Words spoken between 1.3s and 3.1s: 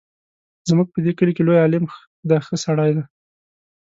کې لوی عالم دی ښه سړی دی.